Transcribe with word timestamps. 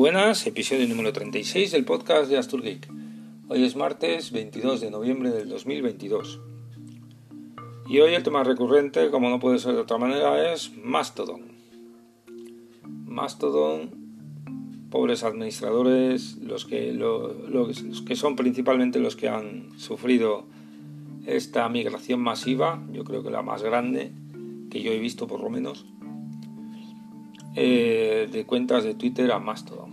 Buenas, 0.00 0.46
episodio 0.46 0.88
número 0.88 1.12
36 1.12 1.72
del 1.72 1.84
podcast 1.84 2.30
de 2.30 2.38
Astur 2.38 2.62
Geek. 2.62 2.88
Hoy 3.48 3.64
es 3.64 3.76
martes 3.76 4.32
22 4.32 4.80
de 4.80 4.90
noviembre 4.90 5.28
del 5.28 5.50
2022. 5.50 6.40
Y 7.86 8.00
hoy 8.00 8.14
el 8.14 8.22
tema 8.22 8.42
recurrente, 8.42 9.10
como 9.10 9.28
no 9.28 9.38
puede 9.38 9.58
ser 9.58 9.74
de 9.74 9.80
otra 9.82 9.98
manera, 9.98 10.54
es 10.54 10.74
Mastodon. 10.74 11.42
Mastodon, 13.04 13.90
pobres 14.88 15.22
administradores, 15.22 16.38
los 16.38 16.64
que, 16.64 16.94
los 16.94 18.00
que 18.06 18.16
son 18.16 18.36
principalmente 18.36 19.00
los 19.00 19.16
que 19.16 19.28
han 19.28 19.78
sufrido 19.78 20.46
esta 21.26 21.68
migración 21.68 22.20
masiva, 22.20 22.82
yo 22.90 23.04
creo 23.04 23.22
que 23.22 23.28
la 23.28 23.42
más 23.42 23.62
grande 23.62 24.12
que 24.70 24.80
yo 24.80 24.92
he 24.92 24.98
visto 24.98 25.26
por 25.26 25.42
lo 25.42 25.50
menos, 25.50 25.84
eh, 27.56 28.28
de 28.30 28.46
cuentas 28.46 28.84
de 28.84 28.94
Twitter 28.94 29.32
a 29.32 29.38
Mastodon. 29.40 29.90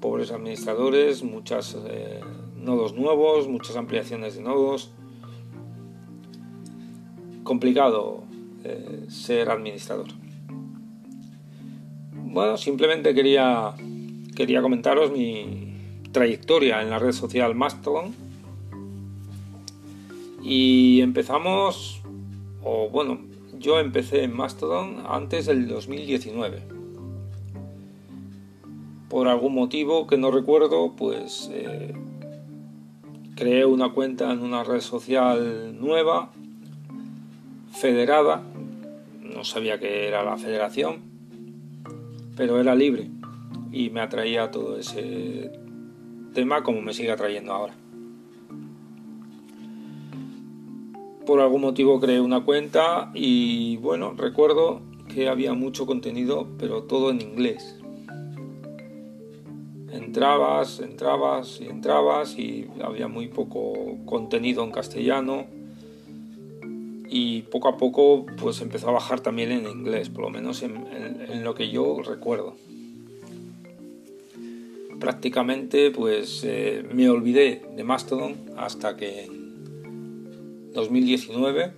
Pobres 0.00 0.30
administradores, 0.30 1.24
muchos 1.24 1.76
eh, 1.88 2.20
nodos 2.56 2.94
nuevos, 2.94 3.48
muchas 3.48 3.76
ampliaciones 3.76 4.36
de 4.36 4.42
nodos. 4.42 4.92
Complicado 7.42 8.22
eh, 8.64 9.06
ser 9.08 9.50
administrador. 9.50 10.06
Bueno, 12.12 12.56
simplemente 12.56 13.12
quería, 13.12 13.74
quería 14.36 14.62
comentaros 14.62 15.10
mi 15.10 15.74
trayectoria 16.12 16.80
en 16.80 16.90
la 16.90 17.00
red 17.00 17.12
social 17.12 17.56
Mastodon. 17.56 18.14
Y 20.42 21.00
empezamos, 21.00 22.02
o 22.62 22.88
bueno, 22.88 23.18
yo 23.58 23.80
empecé 23.80 24.22
en 24.22 24.34
Mastodon 24.34 25.02
antes 25.06 25.46
del 25.46 25.66
2019 25.66 26.79
por 29.10 29.26
algún 29.26 29.54
motivo 29.54 30.06
que 30.06 30.16
no 30.16 30.30
recuerdo, 30.30 30.94
pues 30.96 31.50
eh, 31.52 31.92
creé 33.34 33.64
una 33.66 33.92
cuenta 33.92 34.32
en 34.32 34.40
una 34.40 34.62
red 34.62 34.80
social 34.80 35.76
nueva, 35.80 36.30
federada, 37.72 38.44
no 39.20 39.42
sabía 39.42 39.80
que 39.80 40.06
era 40.06 40.22
la 40.22 40.38
federación, 40.38 41.00
pero 42.36 42.60
era 42.60 42.76
libre 42.76 43.10
y 43.72 43.90
me 43.90 44.00
atraía 44.00 44.52
todo 44.52 44.78
ese 44.78 45.50
tema 46.32 46.62
como 46.62 46.80
me 46.80 46.94
sigue 46.94 47.10
atrayendo 47.10 47.52
ahora. 47.52 47.74
Por 51.26 51.40
algún 51.40 51.62
motivo 51.62 51.98
creé 51.98 52.20
una 52.20 52.44
cuenta 52.44 53.10
y 53.12 53.76
bueno, 53.78 54.14
recuerdo 54.16 54.82
que 55.12 55.28
había 55.28 55.52
mucho 55.54 55.84
contenido, 55.84 56.46
pero 56.58 56.84
todo 56.84 57.10
en 57.10 57.20
inglés 57.20 57.79
entrabas, 59.92 60.80
entrabas 60.80 61.60
y 61.60 61.66
entrabas 61.66 62.38
y 62.38 62.68
había 62.82 63.08
muy 63.08 63.28
poco 63.28 63.96
contenido 64.06 64.64
en 64.64 64.70
castellano 64.70 65.46
y 67.08 67.42
poco 67.42 67.68
a 67.68 67.76
poco 67.76 68.24
pues 68.40 68.60
empezó 68.60 68.88
a 68.88 68.92
bajar 68.92 69.20
también 69.20 69.50
en 69.50 69.66
inglés, 69.66 70.08
por 70.08 70.24
lo 70.24 70.30
menos 70.30 70.62
en, 70.62 71.42
lo 71.42 71.54
que 71.54 71.70
yo 71.70 72.02
recuerdo. 72.02 72.54
Prácticamente 75.00 75.90
pues 75.90 76.42
eh, 76.44 76.84
me 76.92 77.08
olvidé 77.08 77.62
de 77.76 77.84
Mastodon 77.84 78.36
hasta 78.56 78.96
que 78.96 79.24
en 79.24 80.72
2019 80.72 81.72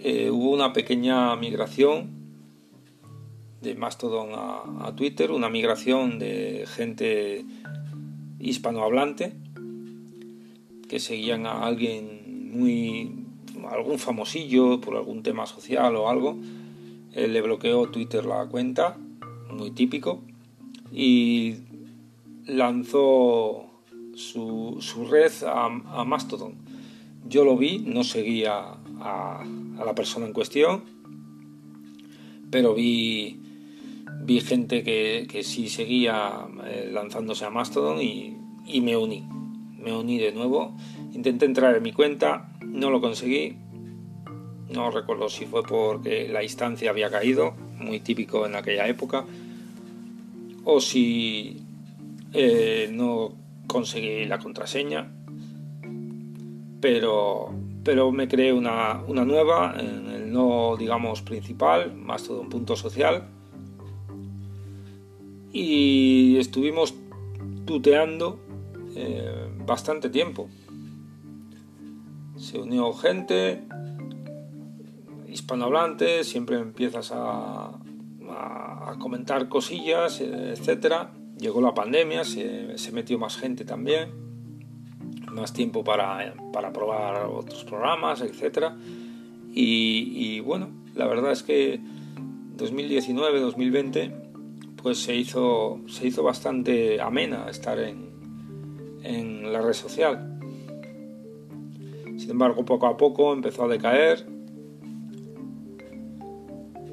eh, 0.00 0.30
hubo 0.30 0.50
una 0.50 0.74
pequeña 0.74 1.34
migración 1.36 2.13
de 3.64 3.74
Mastodon 3.74 4.28
a, 4.32 4.94
Twitter, 4.94 5.32
una 5.32 5.48
migración 5.48 6.18
de 6.18 6.64
gente 6.66 7.44
hispanohablante 8.38 9.32
que 10.88 11.00
seguían 11.00 11.46
a 11.46 11.64
alguien 11.66 12.52
muy 12.52 13.24
algún 13.68 13.98
famosillo 13.98 14.80
por 14.80 14.96
algún 14.96 15.22
tema 15.22 15.46
social 15.46 15.96
o 15.96 16.08
algo. 16.08 16.38
Le 17.14 17.40
bloqueó 17.40 17.88
Twitter 17.88 18.24
la 18.24 18.46
cuenta 18.46 18.96
muy 19.50 19.70
típico 19.70 20.22
y 20.92 21.56
lanzó 22.46 23.70
su, 24.14 24.78
red 25.10 25.32
a, 25.46 26.04
Mastodon. 26.04 26.54
Yo 27.26 27.44
lo 27.44 27.56
vi 27.56 27.78
no 27.78 28.04
seguía 28.04 28.76
a 29.00 29.44
la 29.84 29.94
persona 29.94 30.26
en 30.26 30.32
cuestión 30.32 30.94
pero 32.54 32.72
vi 32.72 33.36
vi 34.24 34.40
gente 34.40 34.82
que, 34.82 35.26
que 35.30 35.42
sí 35.42 35.68
seguía 35.68 36.46
eh, 36.64 36.88
lanzándose 36.92 37.44
a 37.44 37.50
Mastodon 37.50 38.00
y, 38.00 38.36
y, 38.66 38.80
me 38.80 38.96
uní. 38.96 39.26
Me 39.78 39.94
uní 39.94 40.18
de 40.18 40.32
nuevo. 40.32 40.74
Intenté 41.12 41.44
entrar 41.44 41.76
en 41.76 41.82
mi 41.82 41.92
cuenta, 41.92 42.52
no 42.62 42.90
lo 42.90 43.00
conseguí. 43.00 43.56
No 44.70 44.90
recuerdo 44.90 45.28
si 45.28 45.44
fue 45.44 45.62
porque 45.62 46.28
la 46.28 46.42
instancia 46.42 46.90
había 46.90 47.10
caído, 47.10 47.54
muy 47.78 48.00
típico 48.00 48.46
en 48.46 48.56
aquella 48.56 48.88
época, 48.88 49.24
o 50.64 50.80
si 50.80 51.58
eh, 52.32 52.88
no 52.90 53.32
conseguí 53.66 54.24
la 54.24 54.38
contraseña. 54.38 55.12
Pero, 56.80 57.54
pero 57.84 58.10
me 58.10 58.26
creé 58.26 58.52
una, 58.52 59.02
una 59.06 59.24
nueva 59.24 59.76
en 59.78 60.08
el 60.08 60.32
no, 60.32 60.76
digamos, 60.78 61.20
principal, 61.22 61.94
Mastodon.social. 61.94 62.76
social 62.76 63.34
y 65.54 66.36
estuvimos 66.36 66.94
tuteando 67.64 68.40
eh, 68.96 69.48
bastante 69.64 70.10
tiempo. 70.10 70.48
Se 72.36 72.58
unió 72.58 72.92
gente 72.92 73.62
hispanohablante, 75.28 76.24
siempre 76.24 76.58
empiezas 76.58 77.12
a, 77.14 77.78
comentar 78.98 79.48
cosillas, 79.48 80.20
etc. 80.20 81.08
Llegó 81.38 81.60
la 81.60 81.74
pandemia, 81.74 82.24
se, 82.24 82.76
metió 82.92 83.18
más 83.18 83.36
gente 83.36 83.64
también, 83.64 84.10
más 85.32 85.52
tiempo 85.52 85.82
para, 85.84 86.34
probar 86.72 87.26
otros 87.26 87.64
programas, 87.64 88.22
etc. 88.22 88.72
Y, 89.52 90.12
y 90.14 90.40
bueno, 90.40 90.70
la 90.94 91.06
verdad 91.06 91.32
es 91.32 91.42
que 91.42 91.80
2019-2020 92.56 94.23
pues 94.84 94.98
se 94.98 95.16
hizo, 95.16 95.80
se 95.86 96.08
hizo 96.08 96.22
bastante 96.22 97.00
amena 97.00 97.48
estar 97.48 97.78
en, 97.78 99.00
en 99.02 99.50
la 99.50 99.62
red 99.62 99.72
social. 99.72 100.38
Sin 102.18 102.30
embargo, 102.30 102.66
poco 102.66 102.86
a 102.86 102.94
poco 102.98 103.32
empezó 103.32 103.64
a 103.64 103.68
decaer 103.68 104.26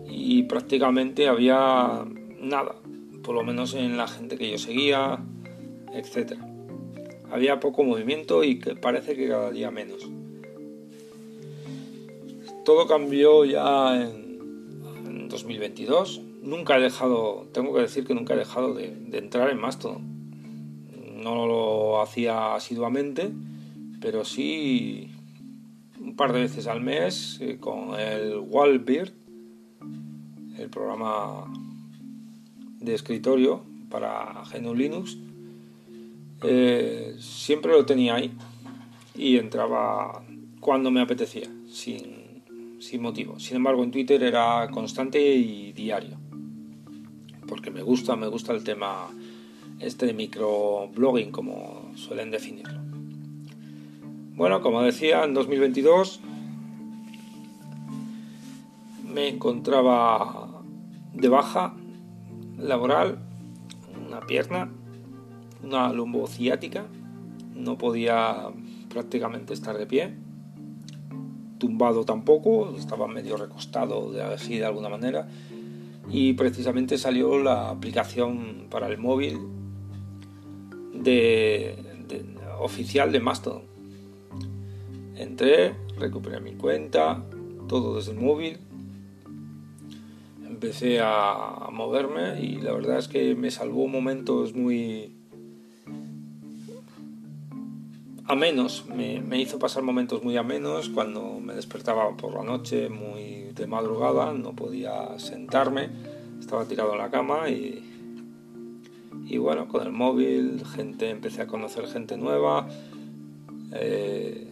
y 0.08 0.44
prácticamente 0.44 1.28
había 1.28 2.06
nada, 2.40 2.76
por 3.24 3.36
lo 3.36 3.44
menos 3.44 3.74
en 3.74 3.98
la 3.98 4.08
gente 4.08 4.38
que 4.38 4.50
yo 4.50 4.58
seguía, 4.58 5.20
etc. 5.94 6.40
Había 7.30 7.60
poco 7.60 7.84
movimiento 7.84 8.46
y 8.46 8.58
que 8.60 8.74
parece 8.78 9.18
que 9.18 9.28
cada 9.28 9.52
día 9.52 9.70
menos. 9.70 10.10
Todo 12.64 12.88
cambió 12.88 13.44
ya 13.44 14.02
en, 14.02 14.40
en 15.06 15.28
2022 15.28 16.31
nunca 16.42 16.78
he 16.78 16.82
dejado, 16.82 17.48
tengo 17.54 17.74
que 17.74 17.82
decir 17.82 18.06
que 18.06 18.14
nunca 18.14 18.34
he 18.34 18.38
dejado 18.38 18.74
de, 18.74 18.94
entrar 19.14 19.50
en 19.50 19.60
Mastodon. 19.60 20.02
No 21.24 21.46
lo 21.46 22.02
hacía 22.02 22.56
asiduamente, 22.56 23.32
pero 24.02 24.26
sí 24.26 25.10
un 26.00 26.16
par 26.16 26.34
de 26.34 26.42
veces 26.42 26.66
al 26.66 26.82
mes 26.82 27.38
eh, 27.42 27.58
con 27.60 28.00
el 28.00 28.40
Wallbeard, 28.40 29.12
el 30.58 30.70
programa 30.70 31.46
de 32.80 32.96
escritorio 32.96 33.62
para 33.90 34.44
GNU 34.52 34.74
Linux. 34.74 35.18
Eh, 36.44 37.16
siempre 37.20 37.72
lo 37.72 37.86
tenía 37.86 38.16
ahí 38.16 38.32
y 39.14 39.38
entraba 39.38 40.24
cuando 40.60 40.90
me 40.90 41.02
apetecía, 41.02 41.48
sin, 41.70 42.42
sin 42.80 43.02
motivo. 43.04 43.40
Sin 43.40 43.58
embargo, 43.58 43.84
en 43.84 43.92
Twitter 43.92 44.24
era 44.24 44.68
constante 44.72 45.22
y 45.22 45.72
diario 45.74 46.21
porque 47.52 47.70
me 47.70 47.82
gusta, 47.82 48.16
me 48.16 48.28
gusta 48.28 48.54
el 48.54 48.64
tema 48.64 49.10
este 49.82 50.14
microblogging, 50.14 51.34
como 51.34 51.92
suelen 51.96 52.32
definirlo. 52.32 52.80
Bueno, 54.38 54.62
como 54.62 54.82
decía, 54.84 55.26
en 55.26 55.34
2022 55.34 56.22
me 59.14 59.28
encontraba 59.28 60.62
de 61.14 61.28
baja 61.28 61.74
laboral, 62.58 63.20
una 64.08 64.22
pierna, 64.22 64.72
una 65.62 65.92
lumbociática, 65.92 66.86
no 67.54 67.78
podía 67.78 68.48
prácticamente 68.88 69.54
estar 69.54 69.78
de 69.78 69.88
pie, 69.88 70.14
tumbado 71.58 72.06
tampoco, 72.06 72.74
estaba 72.78 73.10
medio 73.10 73.36
recostado 73.36 74.10
de 74.14 74.24
así 74.24 74.58
de 74.58 74.64
alguna 74.64 74.88
manera 74.88 75.28
y 76.10 76.34
precisamente 76.34 76.98
salió 76.98 77.38
la 77.40 77.70
aplicación 77.70 78.68
para 78.70 78.88
el 78.88 78.98
móvil 78.98 79.40
de, 80.94 81.76
oficial 82.60 83.12
de 83.12 83.20
Mastodon. 83.20 83.64
Entré, 85.16 85.76
recuperé 85.98 86.40
mi 86.40 86.54
cuenta, 86.54 87.24
todo 87.68 87.96
desde 87.96 88.12
el 88.12 88.20
móvil. 88.20 88.58
Empecé 90.46 91.00
a, 91.02 91.70
moverme 91.72 92.42
y 92.42 92.58
la 92.58 92.74
verdad 92.74 93.00
es 93.00 93.08
que 93.08 93.36
me 93.36 93.50
salvó 93.50 93.88
momentos 93.88 94.54
muy 94.54 95.12
amenos, 98.32 98.86
me, 98.86 99.20
me 99.20 99.40
hizo 99.40 99.60
pasar 99.60 99.84
momentos 99.84 100.24
muy 100.24 100.38
amenos 100.38 100.90
cuando 100.90 101.40
me 101.42 101.54
despertaba 101.54 102.16
por 102.16 102.34
la 102.34 102.44
noche 102.44 102.88
muy 102.88 103.52
de 103.54 103.68
madrugada, 103.68 104.34
no 104.34 104.56
podía 104.56 105.20
sentarme, 105.20 105.90
estaba 106.40 106.66
tirado 106.66 106.94
en 106.94 107.00
la 107.00 107.12
cama 107.12 107.50
y, 107.50 107.84
y 109.28 109.38
bueno, 109.38 109.68
con 109.68 109.86
el 109.86 109.92
móvil, 109.92 110.64
gente, 110.66 111.10
empecé 111.10 111.42
a 111.42 111.48
conocer 111.48 111.88
gente 111.88 112.16
nueva, 112.16 112.70
eh, 113.74 114.48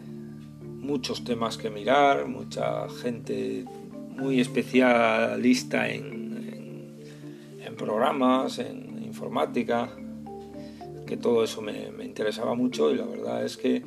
muchos 0.61 1.23
temas 1.23 1.57
que 1.57 1.69
mirar, 1.69 2.27
mucha 2.27 2.89
gente 2.89 3.63
muy 4.09 4.41
especialista 4.41 5.89
en, 5.89 6.97
en, 7.61 7.75
programas, 7.77 8.59
en 8.59 9.03
informática, 9.03 9.89
que 11.09 11.17
todo 11.17 11.43
eso 11.43 11.63
me, 11.63 11.89
interesaba 12.05 12.53
mucho 12.53 12.91
y 12.91 12.95
la 12.95 13.05
verdad 13.05 13.43
es 13.43 13.57
que 13.57 13.81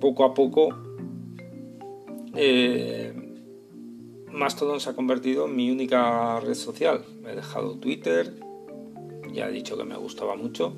poco 0.00 0.24
a 0.24 0.34
poco 0.34 0.68
eh, 2.34 3.14
Mastodon 4.30 4.80
se 4.80 4.90
ha 4.90 4.92
convertido 4.94 5.46
en 5.46 5.56
mi 5.56 5.70
única 5.70 6.40
red 6.40 6.52
social. 6.52 7.02
Me 7.22 7.32
he 7.32 7.36
dejado 7.36 7.76
Twitter, 7.76 8.34
ya 9.32 9.48
he 9.48 9.52
dicho 9.52 9.78
que 9.78 9.84
me 9.84 9.96
gustaba 9.96 10.36
mucho, 10.36 10.76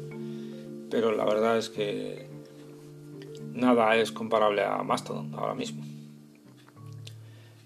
pero 0.90 1.10
la 1.10 1.24
verdad 1.24 1.58
es 1.58 1.70
que 1.70 2.28
nada 3.52 3.96
es 3.96 4.12
comparable 4.12 4.62
a 4.62 4.80
Mastodon 4.84 5.34
ahora 5.34 5.56
mismo. 5.56 5.84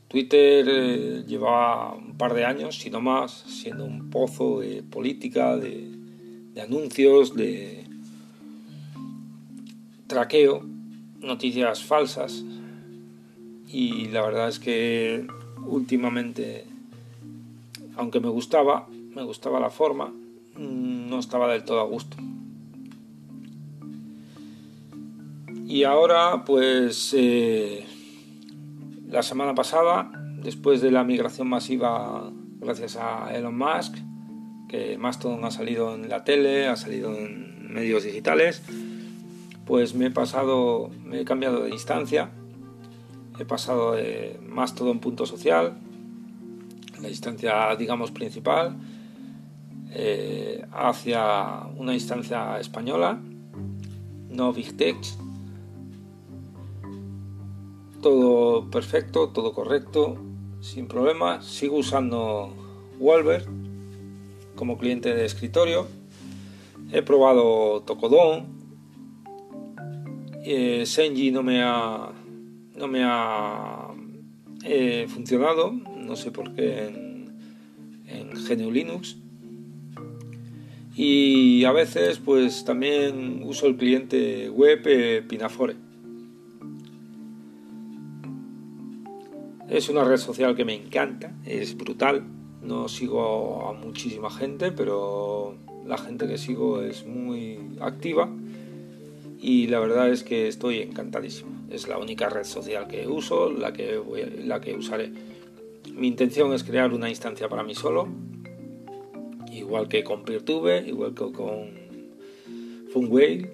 Twitter 0.09 0.67
eh, 0.67 1.25
lleva 1.27 1.93
un 1.93 2.17
par 2.17 2.33
de 2.33 2.47
años, 2.47 2.79
si 2.79 2.89
no 2.89 3.03
más, 3.03 3.33
siendo 3.33 3.85
un 3.85 4.09
pozo 4.09 4.61
de 4.61 4.83
política, 4.83 5.59
de, 5.59 6.00
de 6.55 6.61
anuncios, 6.61 7.35
de 7.35 7.85
traqueo, 10.07 10.65
noticias 11.21 11.83
falsas. 11.85 12.45
Y 13.69 14.07
la 14.09 14.23
verdad 14.23 14.49
es 14.49 14.59
que 14.59 15.27
últimamente, 15.67 16.65
aunque 17.97 18.21
me 18.21 18.29
gustaba, 18.29 18.89
me 19.15 19.23
gustaba 19.23 19.61
la 19.61 19.71
forma, 19.71 20.13
no 20.57 21.19
estaba 21.19 21.51
del 21.53 21.65
todo 21.65 21.81
a 21.81 21.85
gusto. 21.85 22.17
Y 25.67 25.85
ahora, 25.85 26.45
pues, 26.45 27.15
eh, 27.17 27.87
la 29.09 29.23
semana 29.23 29.55
pasada, 29.55 30.11
después 30.43 30.81
de 30.81 30.91
la 30.91 31.05
migración 31.05 31.49
masiva 31.49 32.31
gracias 32.59 32.97
a 32.97 33.33
Elon 33.35 33.57
Musk, 33.57 33.97
que 34.71 34.97
Mastodon 34.99 35.45
ha 35.45 35.51
salido 35.51 35.97
en 35.97 36.09
la 36.09 36.23
tele, 36.23 36.69
ha 36.69 36.77
salido 36.77 37.13
en 37.13 37.73
medios 37.73 38.05
digitales, 38.05 38.63
pues 39.67 39.97
me 39.97 40.07
he 40.07 40.11
pasado, 40.13 40.91
me 41.05 41.21
he 41.21 41.25
cambiado 41.25 41.65
de 41.65 41.71
instancia, 41.71 42.31
he 43.37 43.45
pasado 43.45 43.93
de 43.93 44.39
Mastodon.social, 44.47 45.77
la 47.03 47.09
instancia, 47.09 47.75
digamos, 47.77 48.13
principal, 48.13 48.77
eh, 49.91 50.65
hacia 50.71 51.67
una 51.77 51.93
instancia 51.93 52.61
española, 52.61 53.21
no 54.29 54.53
Big 54.53 54.77
Tech. 54.77 54.97
Todo 58.01 58.71
perfecto, 58.71 59.31
todo 59.31 59.53
correcto, 59.53 60.17
sin 60.61 60.87
problemas. 60.87 61.45
Sigo 61.45 61.77
usando 61.77 62.55
Wolver 63.01 63.60
como 64.61 64.77
cliente 64.77 65.15
de 65.15 65.25
escritorio. 65.25 65.89
He 66.93 67.01
probado 67.01 67.83
Tocodon. 67.87 68.45
Eh, 70.45 70.85
Senji 70.85 71.31
no 71.31 71.43
me 71.43 71.63
ha, 71.63 72.13
no 72.77 72.87
me 72.87 73.01
ha 73.03 73.89
eh, 74.63 75.07
funcionado, 75.09 75.73
no 75.73 76.15
sé 76.15 76.31
por 76.31 76.55
qué 76.55 76.89
en, 76.89 77.41
en 78.07 78.33
GNU 78.33 78.71
Linux 78.71 79.17
y 80.95 81.65
a 81.65 81.73
veces 81.73 82.19
pues 82.19 82.63
también 82.63 83.43
uso 83.43 83.67
el 83.67 83.77
cliente 83.77 84.51
web 84.51 84.83
eh, 84.85 85.25
Pinafore. 85.27 85.77
Es 89.71 89.89
una 89.89 90.05
red 90.05 90.19
social 90.19 90.55
que 90.55 90.67
me 90.67 90.75
encanta, 90.75 91.33
es 91.47 91.75
brutal. 91.77 92.40
No 92.63 92.89
sigo 92.89 93.69
a 93.69 93.73
muchísima 93.73 94.31
gente, 94.31 94.73
pero 94.73 95.55
la 95.87 95.99
gente 95.99 96.27
que 96.27 96.39
sigo 96.39 96.83
es 96.83 97.07
muy 97.07 97.59
activa 97.81 98.29
y 99.41 99.67
la 99.69 99.81
verdad 99.81 100.11
es 100.11 100.23
que 100.23 100.49
estoy 100.49 100.79
encantadísimo. 100.79 101.51
Es 101.71 101.89
la 101.89 101.99
única 101.99 102.29
red 102.29 102.45
social 102.45 102.87
que 102.87 103.07
uso, 103.07 103.51
la 103.51 103.73
que, 103.73 104.01
la 104.45 104.61
que 104.61 104.75
usaré. 104.75 105.13
Mi 105.95 106.09
intención 106.09 106.53
es 106.53 106.65
crear 106.65 106.93
una 106.93 107.09
instancia 107.09 107.49
para 107.49 107.63
mí 107.63 107.75
solo 107.75 108.09
igual 109.53 109.89
que 109.89 110.05
con 110.05 110.25
Peertube, 110.25 110.85
igual 110.87 111.15
que 111.15 111.33
con 111.33 111.71
Funwhale. 112.93 113.51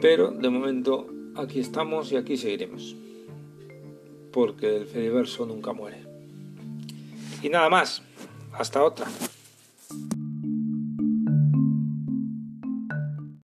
Pero 0.00 0.30
de 0.30 0.48
momento 0.48 1.06
aquí 1.34 1.60
estamos 1.60 2.12
y 2.12 2.16
aquí 2.16 2.36
seguiremos. 2.36 2.96
Porque 4.32 4.76
el 4.76 4.86
Fediverso 4.86 5.46
nunca 5.46 5.72
muere. 5.72 6.07
Y 7.42 7.48
nada 7.48 7.68
más. 7.68 8.02
Hasta 8.52 8.82
otra. 8.82 9.06